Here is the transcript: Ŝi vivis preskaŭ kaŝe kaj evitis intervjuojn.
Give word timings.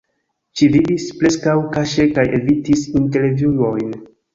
Ŝi 0.61 0.69
vivis 0.75 1.05
preskaŭ 1.21 1.55
kaŝe 1.77 2.09
kaj 2.19 2.27
evitis 2.41 2.91
intervjuojn. 3.05 3.99